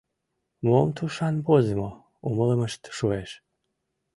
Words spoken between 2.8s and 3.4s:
шуэш.